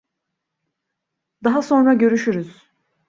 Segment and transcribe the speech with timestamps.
[1.43, 2.67] Daha sonra görüşürüz.